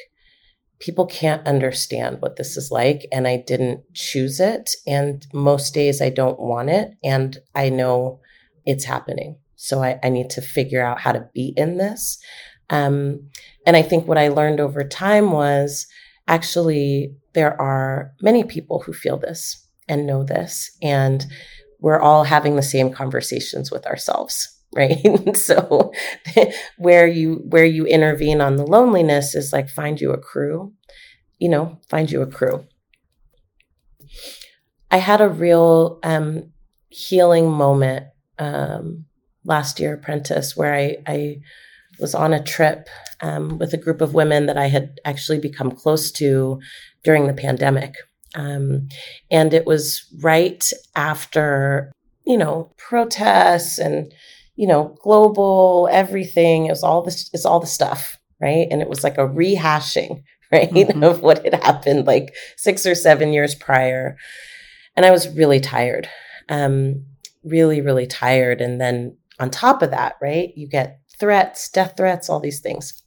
[0.80, 4.72] people can't understand what this is like, and I didn't choose it.
[4.88, 8.20] And most days I don't want it, and I know
[8.66, 9.38] it's happening.
[9.56, 12.18] So I, I need to figure out how to be in this.
[12.70, 13.30] Um,
[13.66, 15.88] and I think what I learned over time was
[16.28, 20.72] actually there are many people who feel this and know this.
[20.82, 21.26] And
[21.80, 25.36] we're all having the same conversations with ourselves right?
[25.36, 25.92] So
[26.78, 30.74] where you where you intervene on the loneliness is like find you a crew
[31.40, 32.66] you know find you a crew.
[34.92, 36.52] I had a real um,
[36.90, 39.06] healing moment um,
[39.46, 41.38] last year apprentice where i i
[42.00, 42.88] was on a trip
[43.22, 46.60] um, with a group of women that i had actually become close to
[47.04, 47.96] during the pandemic
[48.36, 48.90] um,
[49.32, 51.92] and it was right after,
[52.26, 54.14] you know, protests and,
[54.56, 56.66] you know, global everything.
[56.66, 58.68] It was all this, it's all the stuff, right?
[58.70, 61.04] And it was like a rehashing, right, mm-hmm.
[61.04, 64.18] of what had happened like six or seven years prior.
[64.96, 66.10] And I was really tired,
[66.50, 67.06] um,
[67.44, 68.62] really, really tired.
[68.62, 73.04] And then on top of that, right, you get threats, death threats, all these things.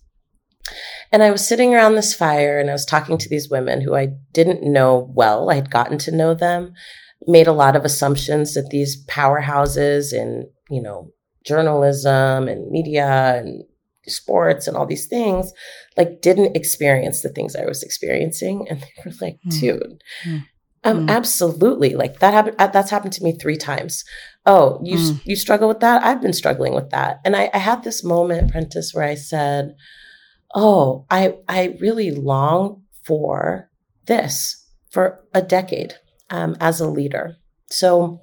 [1.12, 3.94] And I was sitting around this fire and I was talking to these women who
[3.94, 5.50] I didn't know well.
[5.50, 6.72] I had gotten to know them,
[7.26, 11.12] made a lot of assumptions that these powerhouses in, you know,
[11.44, 13.64] journalism and media and
[14.06, 15.52] sports and all these things,
[15.96, 18.66] like didn't experience the things I was experiencing.
[18.70, 19.60] And they were like, mm.
[19.60, 20.44] dude, mm.
[20.84, 21.10] Um, mm.
[21.10, 21.94] absolutely.
[21.94, 22.56] Like that happened.
[22.58, 24.04] Uh, that's happened to me three times.
[24.46, 25.20] Oh, you, mm.
[25.24, 26.02] you struggle with that.
[26.02, 27.20] I've been struggling with that.
[27.24, 29.76] And I, I had this moment, Prentis, where I said,
[30.54, 33.70] oh, I, I really long for
[34.06, 35.94] this for a decade
[36.30, 37.36] um, as a leader.
[37.70, 38.20] So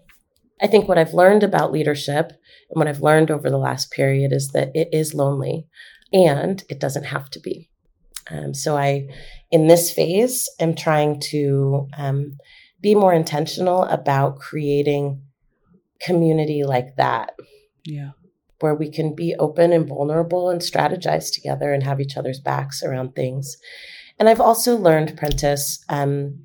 [0.62, 2.32] I think what I've learned about leadership
[2.70, 5.68] and what I've learned over the last period is that it is lonely
[6.14, 7.70] and it doesn't have to be.
[8.30, 9.08] Um, so I,
[9.52, 12.38] in this phase, am trying to um,
[12.82, 15.22] be more intentional about creating
[16.00, 17.32] community like that.
[17.86, 18.12] Yeah.
[18.60, 22.84] Where we can be open and vulnerable and strategize together and have each other's backs
[22.84, 23.58] around things.
[24.18, 26.40] And I've also learned, Prentis, um,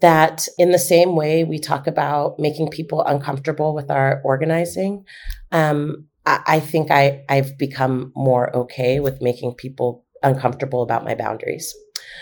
[0.00, 5.04] that in the same way we talk about making people uncomfortable with our organizing,
[5.52, 11.14] um, I, I, think I, I've become more okay with making people uncomfortable about my
[11.14, 11.74] boundaries.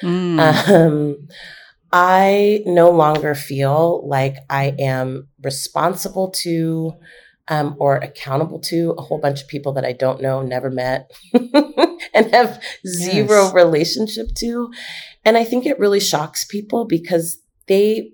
[0.03, 0.68] Mm.
[0.68, 1.29] Um,
[1.92, 6.92] I no longer feel like I am responsible to
[7.48, 11.11] um, or accountable to a whole bunch of people that I don't know, never met,
[11.33, 13.54] and have zero yes.
[13.54, 14.70] relationship to.
[15.24, 18.12] And I think it really shocks people because they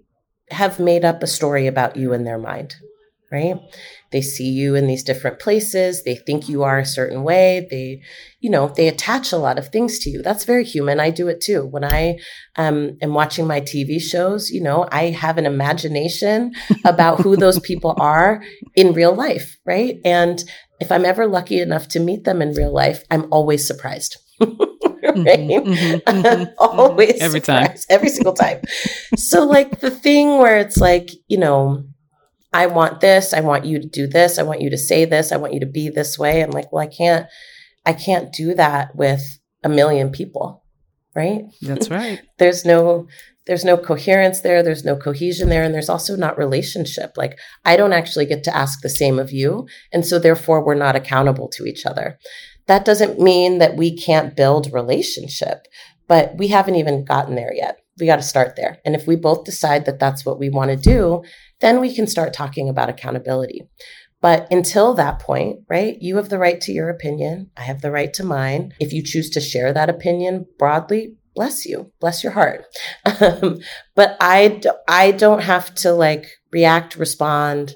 [0.50, 2.74] have made up a story about you in their mind,
[3.30, 3.56] right?
[4.10, 6.02] They see you in these different places.
[6.02, 7.66] They think you are a certain way.
[7.70, 8.02] They,
[8.40, 10.22] you know, they attach a lot of things to you.
[10.22, 10.98] That's very human.
[10.98, 11.64] I do it too.
[11.66, 12.18] When I
[12.56, 16.52] um, am watching my TV shows, you know, I have an imagination
[16.84, 18.42] about who those people are
[18.74, 20.00] in real life, right?
[20.04, 20.42] And
[20.80, 24.16] if I'm ever lucky enough to meet them in real life, I'm always surprised.
[25.00, 25.40] Mm-hmm, right?
[25.64, 28.60] Mm-hmm, mm-hmm, always every surprised, time, every single time.
[29.16, 31.84] so, like the thing where it's like, you know,
[32.52, 33.32] I want this.
[33.32, 34.38] I want you to do this.
[34.38, 35.32] I want you to say this.
[35.32, 36.42] I want you to be this way.
[36.42, 37.26] I'm like, well, I can't,
[37.86, 39.22] I can't do that with
[39.62, 40.64] a million people.
[41.14, 41.44] Right.
[41.62, 42.20] That's right.
[42.38, 43.06] there's no,
[43.46, 44.62] there's no coherence there.
[44.62, 45.62] There's no cohesion there.
[45.62, 47.16] And there's also not relationship.
[47.16, 49.66] Like I don't actually get to ask the same of you.
[49.92, 52.18] And so therefore we're not accountable to each other.
[52.66, 55.66] That doesn't mean that we can't build relationship,
[56.06, 57.78] but we haven't even gotten there yet.
[57.98, 58.78] We got to start there.
[58.84, 61.24] And if we both decide that that's what we want to do,
[61.60, 63.62] then we can start talking about accountability.
[64.20, 67.50] But until that point, right, you have the right to your opinion.
[67.56, 68.74] I have the right to mine.
[68.78, 72.66] If you choose to share that opinion broadly, bless you, bless your heart.
[73.20, 73.60] Um,
[73.94, 77.74] but I, I don't have to like react, respond,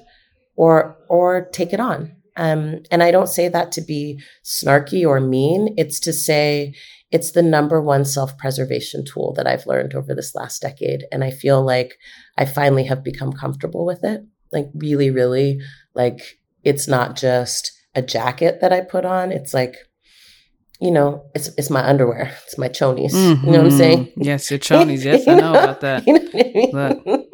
[0.55, 2.15] or or take it on.
[2.37, 5.73] Um, and I don't say that to be snarky or mean.
[5.77, 6.73] It's to say
[7.11, 11.05] it's the number one self preservation tool that I've learned over this last decade.
[11.11, 11.97] And I feel like
[12.37, 14.21] I finally have become comfortable with it.
[14.51, 15.59] Like, really, really,
[15.93, 16.19] like,
[16.63, 19.31] it's not just a jacket that I put on.
[19.31, 19.75] It's like,
[20.81, 22.35] you know, it's it's my underwear.
[22.45, 23.13] It's my chonies.
[23.13, 23.45] Mm-hmm.
[23.45, 23.77] You know what I'm mm-hmm.
[23.77, 24.13] saying?
[24.17, 25.03] Yes, your chonies.
[25.05, 26.05] Yes, I know about that.
[26.07, 26.71] You know I mean?
[26.73, 27.25] Look,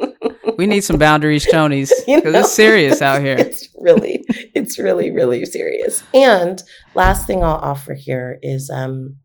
[0.62, 2.39] we need some boundaries, chonies, because you know?
[2.41, 3.36] it's serious out here.
[3.36, 6.04] It's really, it's really, really serious.
[6.13, 6.62] And
[6.93, 9.17] last thing I'll offer here is, um,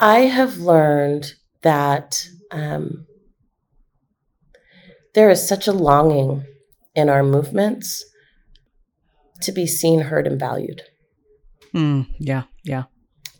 [0.00, 3.06] I have learned that um,
[5.12, 6.46] there is such a longing
[6.94, 8.02] in our movements
[9.42, 10.80] to be seen, heard, and valued.
[11.74, 12.84] Mm, yeah, yeah.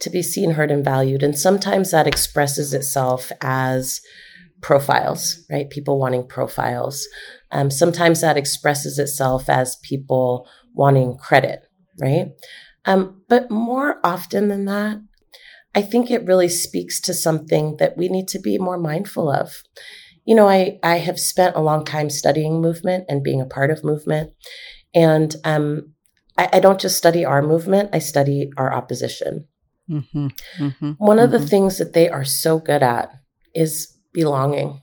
[0.01, 1.23] To be seen, heard, and valued.
[1.23, 4.03] And sometimes that expresses itself as
[4.67, 5.71] profiles, right?
[5.71, 7.07] People wanting profiles.
[7.53, 11.61] Um, sometimes that expresses itself as people wanting credit,
[12.01, 12.33] right?
[12.85, 14.97] Um, but more often than that,
[15.77, 19.63] I think it really speaks to something that we need to be more mindful of.
[20.25, 23.71] You know, I, I have spent a long time studying movement and being a part
[23.71, 24.33] of movement.
[24.93, 25.93] And um,
[26.37, 29.47] I, I don't just study our movement, I study our opposition.
[29.89, 30.27] Mm-hmm,
[30.59, 31.41] mm-hmm, One of mm-hmm.
[31.41, 33.13] the things that they are so good at
[33.55, 34.81] is belonging.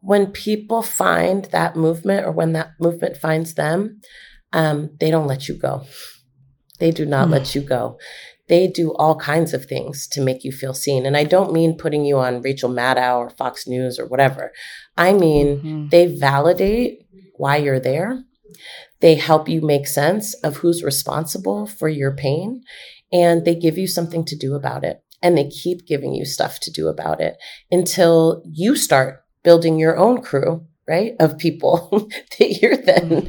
[0.00, 4.00] When people find that movement or when that movement finds them,
[4.52, 5.84] um, they don't let you go.
[6.80, 7.54] They do not let mm.
[7.54, 7.98] you go
[8.48, 11.06] they do all kinds of things to make you feel seen.
[11.06, 14.52] And I don't mean putting you on Rachel Maddow or Fox News or whatever.
[14.96, 15.88] I mean, mm-hmm.
[15.88, 18.22] they validate why you're there.
[19.00, 22.62] They help you make sense of who's responsible for your pain
[23.12, 25.02] and they give you something to do about it.
[25.24, 27.36] And they keep giving you stuff to do about it
[27.72, 31.14] until you start building your own crew right?
[31.20, 33.26] Of people that you're then mm-hmm.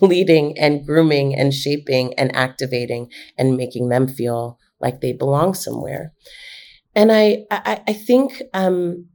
[0.04, 6.12] leading and grooming and shaping and activating and making them feel like they belong somewhere.
[6.94, 9.06] And I, I, I think, um,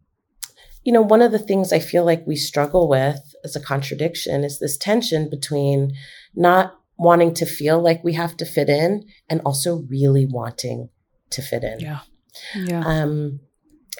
[0.83, 4.43] you know, one of the things I feel like we struggle with as a contradiction
[4.43, 5.93] is this tension between
[6.35, 10.89] not wanting to feel like we have to fit in and also really wanting
[11.31, 11.79] to fit in.
[11.79, 11.99] Yeah.
[12.55, 12.83] Yeah.
[12.85, 13.39] Um,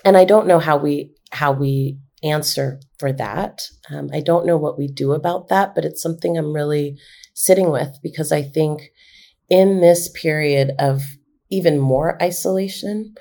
[0.06, 3.62] and I don't know how we, how we answer for that.
[3.90, 6.98] Um, I don't know what we do about that, but it's something I'm really
[7.34, 8.92] sitting with because I think
[9.50, 11.02] in this period of
[11.50, 13.16] even more isolation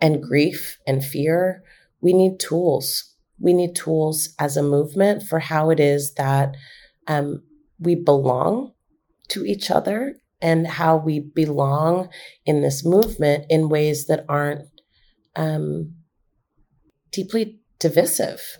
[0.00, 1.62] and grief and fear,
[2.00, 3.14] we need tools.
[3.38, 6.56] We need tools as a movement for how it is that
[7.06, 7.42] um,
[7.78, 8.72] we belong
[9.28, 12.08] to each other and how we belong
[12.46, 14.68] in this movement in ways that aren't
[15.36, 15.94] um,
[17.10, 18.58] deeply divisive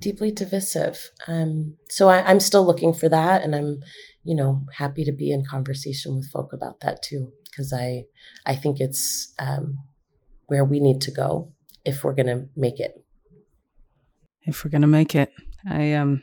[0.00, 1.10] deeply divisive.
[1.26, 3.82] Um, so I, i'm still looking for that and i'm
[4.22, 8.04] you know happy to be in conversation with folk about that too because i
[8.46, 9.78] i think it's um,
[10.46, 11.52] where we need to go
[11.84, 13.04] if we're going to make it.
[14.42, 15.32] If we're going to make it.
[15.68, 16.22] I um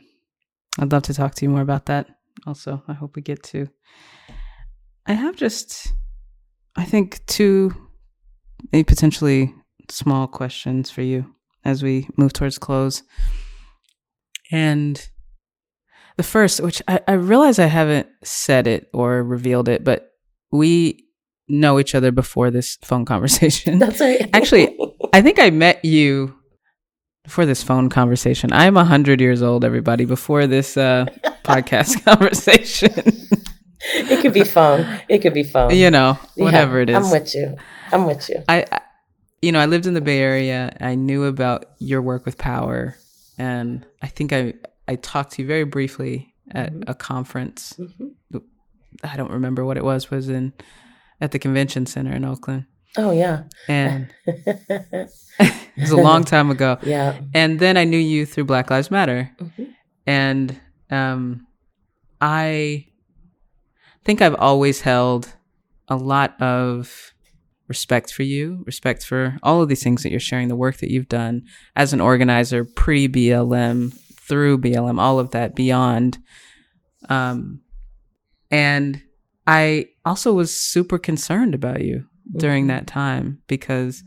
[0.78, 2.08] i'd love to talk to you more about that
[2.46, 2.82] also.
[2.88, 3.68] I hope we get to
[5.06, 5.92] I have just,
[6.76, 7.72] I think, two
[8.72, 9.54] maybe potentially
[9.88, 11.32] small questions for you
[11.64, 13.02] as we move towards close.
[14.50, 15.08] And
[16.16, 20.10] the first, which I, I realize I haven't said it or revealed it, but
[20.50, 21.04] we
[21.48, 23.78] know each other before this phone conversation.
[23.78, 24.28] That's right.
[24.32, 24.76] Actually,
[25.12, 26.34] I think I met you
[27.22, 28.52] before this phone conversation.
[28.52, 31.06] I'm 100 years old, everybody, before this uh,
[31.44, 32.92] podcast conversation
[34.10, 35.00] it could be fun.
[35.08, 35.74] It could be fun.
[35.74, 36.96] You know, whatever yeah, it is.
[36.96, 37.56] I'm with you.
[37.92, 38.42] I'm with you.
[38.48, 38.80] I, I,
[39.42, 40.76] you know, I lived in the Bay Area.
[40.80, 42.96] I knew about your work with Power,
[43.38, 44.54] and I think I
[44.88, 46.90] I talked to you very briefly at mm-hmm.
[46.90, 47.74] a conference.
[47.78, 48.38] Mm-hmm.
[49.04, 50.10] I don't remember what it was.
[50.10, 50.52] Was in
[51.20, 52.66] at the convention center in Oakland.
[52.96, 55.10] Oh yeah, and it
[55.76, 56.78] was a long time ago.
[56.82, 59.64] Yeah, and then I knew you through Black Lives Matter, mm-hmm.
[60.06, 60.60] and
[60.90, 61.46] um,
[62.20, 62.86] I
[64.06, 65.34] think I've always held
[65.88, 67.12] a lot of
[67.66, 70.92] respect for you, respect for all of these things that you're sharing, the work that
[70.92, 71.42] you've done
[71.74, 76.18] as an organizer, pre BLM, through BLM, all of that beyond.
[77.08, 77.62] Um,
[78.48, 79.02] and
[79.44, 82.76] I also was super concerned about you during mm-hmm.
[82.76, 84.04] that time because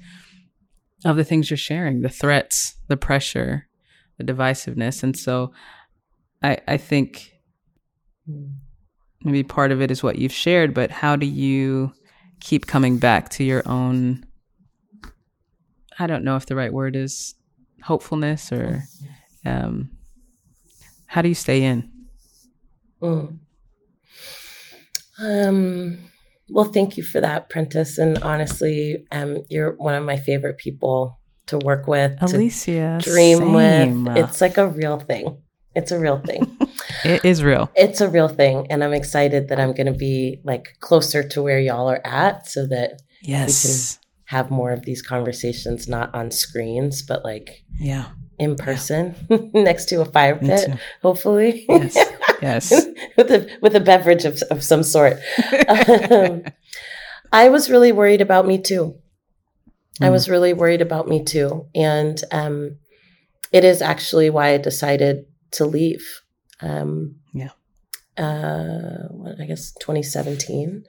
[1.04, 3.68] of the things you're sharing, the threats, the pressure,
[4.18, 5.04] the divisiveness.
[5.04, 5.52] And so
[6.42, 7.34] I, I think
[8.30, 8.54] mm
[9.24, 11.94] maybe part of it is what you've shared, but how do you
[12.40, 14.26] keep coming back to your own?
[15.98, 17.36] I don't know if the right word is
[17.84, 18.84] hopefulness or
[19.46, 19.92] um,
[21.08, 21.92] how do you stay in?
[23.02, 23.40] Mm.
[25.22, 25.98] Um,
[26.50, 27.98] well, thank you for that, Prentis.
[27.98, 33.38] And honestly, um, you're one of my favorite people to work with, Alicia, to dream
[33.40, 34.06] same.
[34.06, 34.18] with.
[34.18, 35.42] It's like a real thing.
[35.76, 36.58] It's a real thing.
[37.04, 37.70] it is real.
[37.76, 38.68] It's a real thing.
[38.70, 42.48] And I'm excited that I'm going to be like closer to where y'all are at
[42.48, 43.64] so that yes.
[43.64, 49.16] we can have more of these conversations, not on screens, but like yeah, in person
[49.30, 49.38] yeah.
[49.54, 50.70] next to a fire pit,
[51.02, 51.66] hopefully.
[51.68, 51.98] Yes.
[52.42, 52.70] Yes.
[53.18, 55.18] with a with a beverage of, of some sort.
[55.68, 56.44] um,
[57.34, 58.96] I was really worried about me too.
[60.02, 60.06] Mm.
[60.06, 61.68] I was really worried about me too.
[61.76, 62.78] And um,
[63.52, 66.22] it is actually why I decided to leave.
[66.62, 67.50] Um, yeah.
[68.18, 69.08] Uh,
[69.40, 70.84] I guess 2017.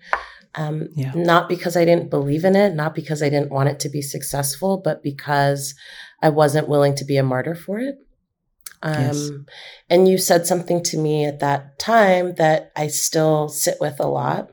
[0.56, 1.12] Um, yeah.
[1.14, 4.02] Not because I didn't believe in it, not because I didn't want it to be
[4.02, 5.74] successful, but because
[6.22, 7.98] I wasn't willing to be a martyr for it.
[8.82, 9.30] Um, yes.
[9.88, 14.08] And you said something to me at that time that I still sit with a
[14.08, 14.50] lot,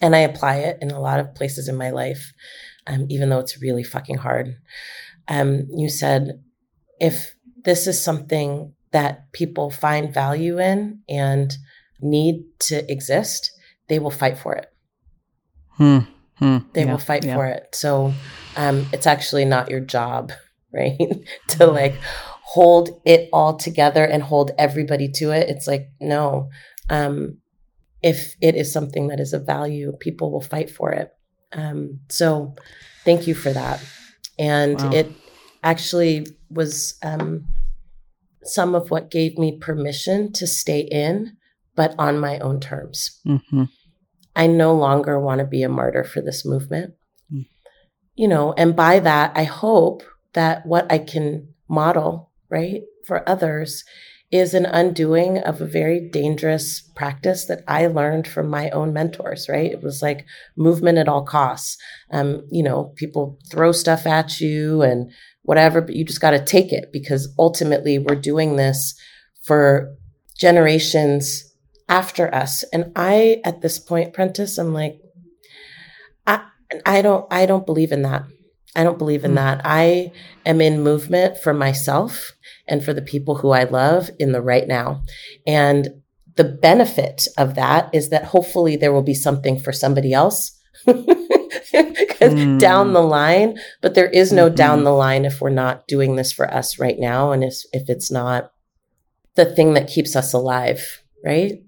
[0.00, 2.32] and I apply it in a lot of places in my life,
[2.86, 4.56] um, even though it's really fucking hard.
[5.28, 6.42] Um, you said,
[7.00, 11.54] if this is something that people find value in and
[12.00, 13.52] need to exist,
[13.90, 14.72] they will fight for it.
[15.72, 15.98] Hmm.
[16.36, 16.58] Hmm.
[16.72, 16.92] They yeah.
[16.92, 17.34] will fight yeah.
[17.34, 17.74] for it.
[17.74, 18.14] So
[18.56, 20.32] um, it's actually not your job,
[20.72, 20.96] right?
[21.48, 21.94] to like
[22.42, 25.50] hold it all together and hold everybody to it.
[25.50, 26.48] It's like, no.
[26.88, 27.36] Um,
[28.02, 31.12] if it is something that is of value, people will fight for it.
[31.52, 32.54] Um, so
[33.04, 33.84] thank you for that.
[34.38, 34.90] And wow.
[34.90, 35.12] it
[35.62, 37.46] actually was um,
[38.48, 41.36] some of what gave me permission to stay in,
[41.74, 43.20] but on my own terms.
[43.26, 43.64] Mm-hmm.
[44.34, 46.94] I no longer want to be a martyr for this movement.
[47.32, 47.46] Mm.
[48.14, 50.02] You know, and by that, I hope
[50.34, 53.82] that what I can model, right, for others
[54.30, 59.48] is an undoing of a very dangerous practice that I learned from my own mentors,
[59.48, 59.70] right?
[59.70, 60.26] It was like
[60.56, 61.78] movement at all costs.
[62.10, 65.10] Um, you know, people throw stuff at you and
[65.46, 68.94] whatever, but you just got to take it because ultimately we're doing this
[69.42, 69.94] for
[70.36, 71.54] generations
[71.88, 72.64] after us.
[72.72, 75.00] And I, at this point, Prentis, I'm like,
[76.26, 76.44] I,
[76.84, 78.24] I don't, I don't believe in that.
[78.74, 79.36] I don't believe in mm.
[79.36, 79.62] that.
[79.64, 80.12] I
[80.44, 82.32] am in movement for myself
[82.66, 85.02] and for the people who I love in the right now.
[85.46, 86.02] And
[86.34, 90.60] the benefit of that is that hopefully there will be something for somebody else
[91.72, 92.58] mm.
[92.58, 94.56] down the line, but there is no mm-hmm.
[94.56, 97.32] down the line if we're not doing this for us right now.
[97.32, 98.52] And if, if it's not
[99.34, 101.62] the thing that keeps us alive, right?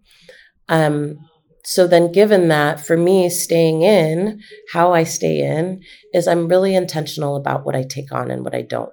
[0.68, 1.18] Um,
[1.64, 4.40] so then, given that, for me, staying in,
[4.72, 5.82] how I stay in
[6.14, 8.92] is I'm really intentional about what I take on and what I don't.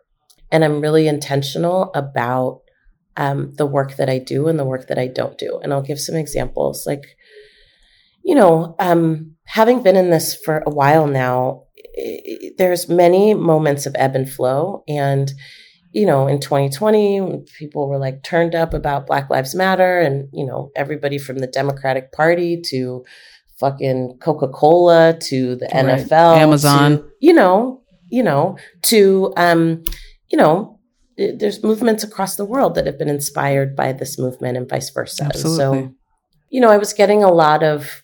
[0.52, 2.64] And I'm really intentional about
[3.16, 5.58] um, the work that I do and the work that I don't do.
[5.64, 6.86] And I'll give some examples.
[6.86, 7.06] Like,
[8.26, 11.64] you know, um, having been in this for a while now,
[12.58, 14.84] there's many moments of ebb and flow.
[14.88, 15.32] And,
[15.94, 20.44] you know, in 2020, people were like turned up about Black Lives Matter and, you
[20.44, 23.06] know, everybody from the Democratic Party to
[23.60, 25.86] fucking Coca Cola to the right.
[25.86, 29.84] NFL, Amazon, to, you know, you know, to, um,
[30.30, 30.80] you know,
[31.16, 35.26] there's movements across the world that have been inspired by this movement and vice versa.
[35.26, 35.58] Absolutely.
[35.58, 35.94] so,
[36.50, 38.02] you know, I was getting a lot of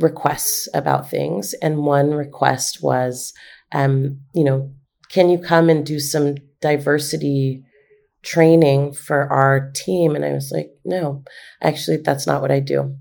[0.00, 1.54] requests about things.
[1.62, 3.32] And one request was,
[3.72, 4.72] um, you know,
[5.10, 7.64] can you come and do some diversity
[8.22, 10.14] training for our team.
[10.14, 11.24] And I was like, no,
[11.62, 12.96] actually, that's not what I do.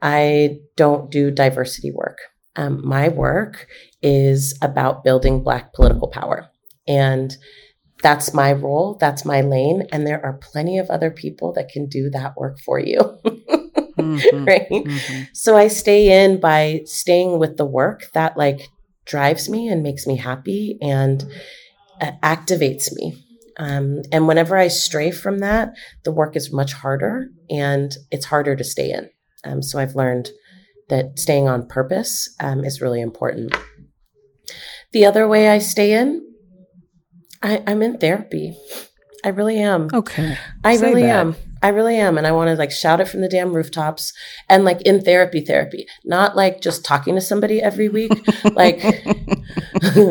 [0.00, 2.18] I don't do diversity work.
[2.56, 3.66] Um, my work
[4.02, 6.48] is about building Black political power.
[6.86, 7.36] And
[8.02, 9.88] that's my role, that's my lane.
[9.90, 13.00] And there are plenty of other people that can do that work for you.
[14.04, 14.68] mm-hmm, right?
[14.70, 15.22] Mm-hmm.
[15.32, 18.68] So I stay in by staying with the work that like
[19.04, 21.24] drives me and makes me happy and
[22.00, 23.20] uh, activates me.
[23.56, 25.74] Um, and whenever I stray from that,
[26.04, 29.10] the work is much harder and it's harder to stay in.
[29.44, 30.30] Um, so I've learned
[30.88, 33.54] that staying on purpose um, is really important.
[34.92, 36.24] The other way I stay in,
[37.42, 38.56] I, I'm in therapy.
[39.24, 39.88] I really am.
[39.92, 40.36] Okay.
[40.62, 41.20] I Say really that.
[41.20, 41.36] am.
[41.62, 42.18] I really am.
[42.18, 44.12] And I want to like shout it from the damn rooftops
[44.50, 48.12] and like in therapy, therapy, not like just talking to somebody every week.
[48.54, 48.82] like,
[49.72, 50.08] because,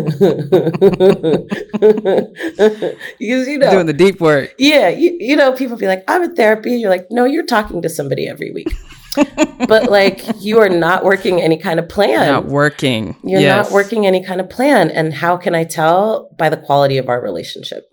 [3.20, 4.56] you know, doing the deep work.
[4.58, 4.90] Yeah.
[4.90, 6.72] You, you know, people be like, I'm in therapy.
[6.72, 8.74] You're like, no, you're talking to somebody every week.
[9.68, 12.26] but like you are not working any kind of plan.
[12.26, 13.16] Not working.
[13.24, 13.68] You're yes.
[13.68, 14.90] not working any kind of plan.
[14.90, 16.32] And how can I tell?
[16.36, 17.93] By the quality of our relationship.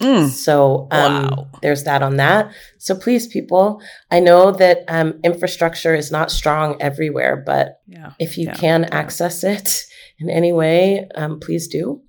[0.00, 0.28] Mm.
[0.28, 1.48] So um, wow.
[1.60, 2.52] there's that on that.
[2.78, 8.12] So please, people, I know that um, infrastructure is not strong everywhere, but yeah.
[8.18, 8.54] if you yeah.
[8.54, 8.88] can yeah.
[8.92, 9.84] access it
[10.18, 12.02] in any way, um, please do.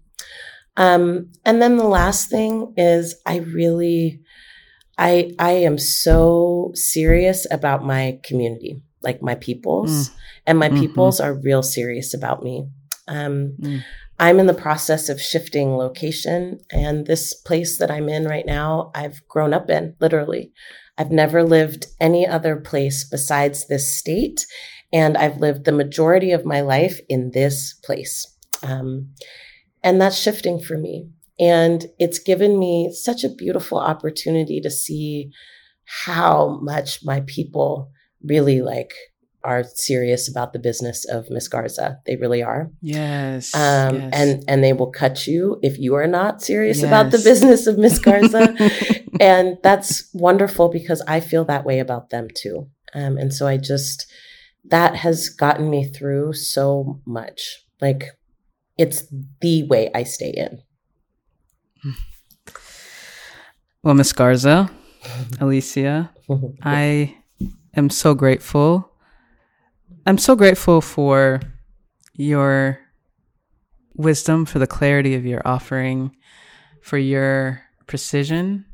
[0.78, 4.22] Um, and then the last thing is, I really,
[4.98, 10.16] I I am so serious about my community, like my peoples, mm.
[10.48, 10.80] and my mm-hmm.
[10.80, 12.68] peoples are real serious about me.
[13.08, 13.84] Um, mm.
[14.22, 18.92] I'm in the process of shifting location, and this place that I'm in right now,
[18.94, 20.54] I've grown up in literally.
[20.96, 24.46] I've never lived any other place besides this state,
[24.94, 28.28] and I've lived the majority of my life in this place.
[28.62, 29.10] Um,
[29.84, 31.10] and that's shifting for me.
[31.40, 35.32] And it's given me such a beautiful opportunity to see
[36.06, 37.90] how much my people
[38.24, 38.94] really like
[39.44, 42.00] are serious about the business of Miss Garza.
[42.06, 42.70] They really are.
[42.82, 44.12] Yes, um, yes.
[44.14, 46.88] And and they will cut you if you are not serious yes.
[46.88, 48.56] about the business of Miss Garza.
[49.20, 52.70] and that's wonderful because I feel that way about them too.
[52.94, 54.06] Um, and so I just
[54.66, 57.64] that has gotten me through so much.
[57.80, 58.06] Like
[58.78, 59.04] it's
[59.42, 60.62] the way I stay in.
[63.84, 64.70] Well, Miss Garza,
[65.40, 66.12] Alicia,
[66.64, 67.18] I
[67.76, 68.91] am so grateful
[70.06, 71.42] I'm so grateful for
[72.16, 72.80] your
[73.96, 76.16] wisdom, for the clarity of your offering,
[76.82, 78.66] for your precision,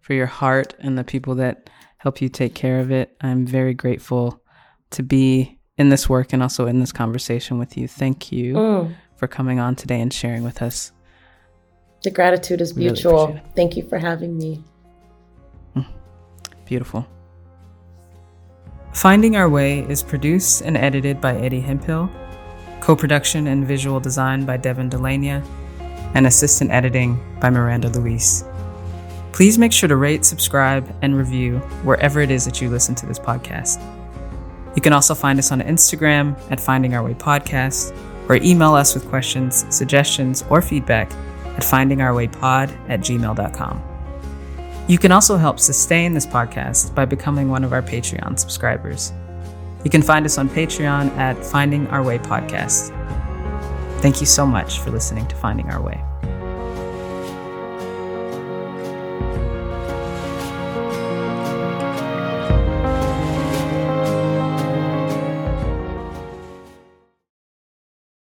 [0.00, 3.16] for your heart and the people that help you take care of it.
[3.20, 4.42] I'm very grateful
[4.90, 7.88] to be in this work and also in this conversation with you.
[7.88, 8.94] Thank you mm.
[9.16, 10.92] for coming on today and sharing with us.
[12.02, 13.28] The gratitude is mutual.
[13.28, 14.62] Really Thank you for having me.
[15.74, 15.86] Mm.
[16.64, 17.06] Beautiful.
[18.92, 22.10] Finding Our Way is produced and edited by Eddie Hemphill,
[22.80, 25.44] co production and visual design by Devin Delania,
[26.14, 28.44] and assistant editing by Miranda Luis.
[29.32, 33.06] Please make sure to rate, subscribe, and review wherever it is that you listen to
[33.06, 33.80] this podcast.
[34.74, 37.96] You can also find us on Instagram at Finding Our Way Podcast
[38.28, 41.10] or email us with questions, suggestions, or feedback
[41.56, 43.89] at findingourwaypod at gmail.com.
[44.90, 49.12] You can also help sustain this podcast by becoming one of our Patreon subscribers.
[49.84, 52.88] You can find us on Patreon at Finding Our Way Podcast.
[54.00, 56.09] Thank you so much for listening to Finding Our Way.